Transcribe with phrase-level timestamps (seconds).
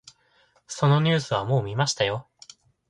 [0.65, 2.27] そのニュースはもう見ましたよ。